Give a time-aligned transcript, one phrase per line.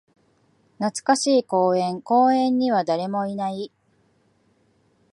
[0.79, 2.01] 懐かしい公園。
[2.01, 3.71] 公園には誰もいない。